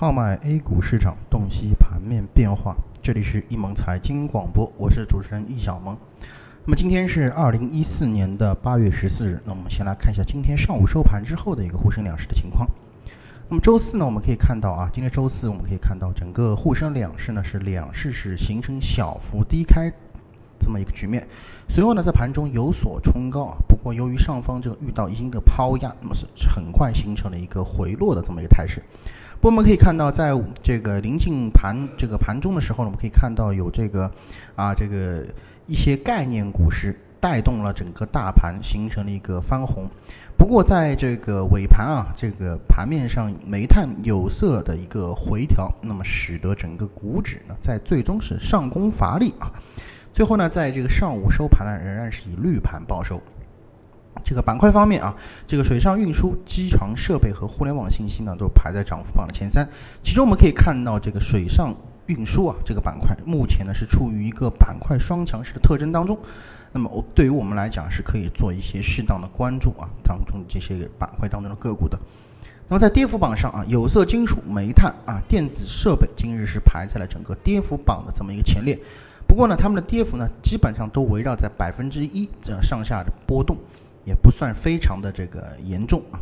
[0.00, 2.74] 号脉 A 股市场，洞悉盘面变化。
[3.02, 5.94] 这里是易盟财经广播，我是主持人易小萌。
[6.64, 9.38] 那么今天是二零一四年的八月十四日。
[9.44, 12.66] 那我们先来看一下今天上午收盘之后的一个沪深两市的情况。
[13.46, 19.92] 那么周四呢，我们可以看到啊，今天周四我们可以看到整个沪深两市呢是两市是形成小幅低开
[20.58, 21.28] 这么一个局面，
[21.68, 28.82] 随后呢在盘中有所冲高啊，不过由于上方这个遇到一定的抛压，那么是很快形成了一个回落的这么一个态势。
[29.42, 34.10] 我们可以看到，在这个临近盘这个盘中的时候呢，我们可以看到有这个
[34.54, 35.24] 啊这个
[35.66, 39.88] 一些概念股是带动了整个大盘形成了一个翻红。
[40.36, 49.50] 不过在这个尾盘啊，这个盘面上煤炭、有色的一个回调，那么使得整个股指呢在最终是上攻乏力啊。
[50.12, 53.18] 最后呢，在这个上午收盘呢，仍然是以绿盘报收。
[54.24, 55.14] 这个板块方面啊，
[55.46, 59.68] 这个水上运输、机床设备和互联网信息呢，都排在涨幅榜的前三。
[60.02, 61.74] 其中我们可以看到，这个水上
[62.06, 66.18] 运输啊，这个板块目前呢是处于一个板块双强势的特征当中。
[66.72, 71.98] 那么，我对于我们来讲是可以做一些适当的关注啊，当中这些板块当中的个股的。
[72.68, 78.78] 那么在跌幅榜上啊，有色金属、煤炭啊、电子设备今日是排在了整个跌幅榜的这么一个前列。
[79.26, 83.56] 不过呢，它们的跌幅呢，基本上都围绕在百分之一这样上下的波动。
[84.04, 86.20] 也不算非常的这个严重啊。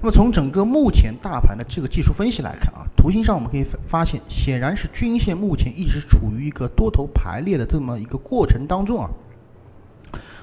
[0.00, 9.10] 那么从整个目前大盘的这个技术分析来看啊，图形上我们可以发现，显然是均线目前一直处于一个多头排列的这么一个过程当中啊。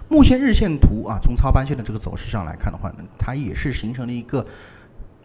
[0.08, 4.46] 目前日线图啊，从操盘线的这个走势上来看的话呢，它也是形成了一个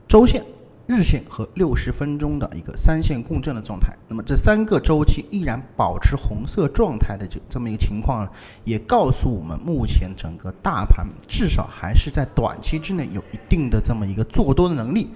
[0.09, 0.43] 周线。
[0.87, 8.29] 日线和六十分钟的一个三线共振的状态，那么这三个周期依然保持红色状态的这这么一个情况，
[8.65, 15.09] 也告诉我们，目前整个大盘至少还是在短期之内有一定的这么一个做多的能力。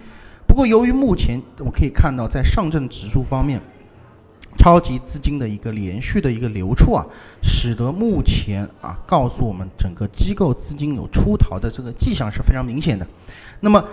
[0.46, 3.60] 不过，由于目前我们可以看到，在上证指数方面，
[4.56, 7.04] 超级资金的一个连续的一个流出啊，
[7.42, 13.04] 使得目前啊告诉我们，整个机构资金有出逃的这个迹象是非常明显的。
[13.58, 13.84] 那么，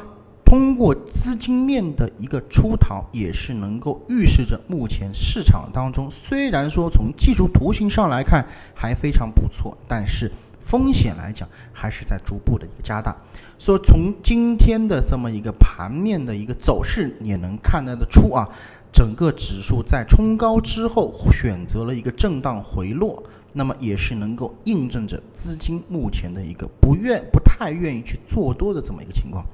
[0.46, 8.46] 通过资金面的一个出逃，也是能够预示着目前市场当中，虽然说从技术图形上来看
[8.76, 13.16] 还非常不错，但是风险来讲还是在逐步的一个加大。
[13.58, 18.48] 所以从今天的这么一个盘面的一个走势，也能看得出啊，
[18.92, 23.24] 整个指数在冲高之后选择了一个震荡回落，
[23.54, 29.46] 那么也是能够印证着资金目前的一个不愿、不太太愿意去做多的这么一个情况。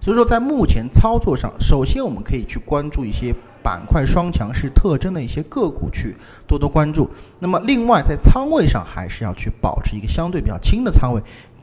[0.00, 7.10] 所以说，在目前操作上，首先我们可以去关注一些板块双强势特征的一些个股，去多多关注。
[7.40, 11.20] 那么，另外在仓位上，还是要去保持一个相对比较轻的仓位，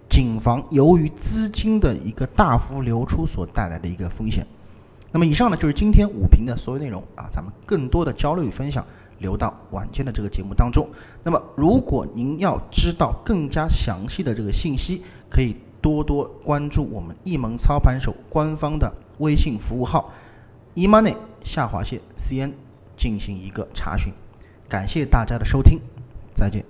[0.10, 4.46] 谨防由于资金的一个大幅流出所带来的一个风险。
[5.12, 8.86] 那么，以上呢就是今天午评的所有内容啊，咱们更多的交流与分享
[9.26, 10.88] 留到晚间的这个节目当中。
[11.24, 15.56] 那么，如果您要知道更加详细的这个信息，可以。
[15.86, 20.12] 多多关注我们易盟操盘手官方的微信服务号
[20.74, 22.52] emoney 下划线 cn
[22.98, 24.12] 进行一个查询，
[24.68, 25.80] 感谢大家的收听，
[26.34, 26.64] 再见。